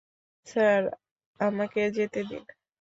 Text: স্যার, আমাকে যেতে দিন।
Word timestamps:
স্যার, 0.47 0.81
আমাকে 1.39 1.81
যেতে 1.91 2.19
দিন। 2.23 2.43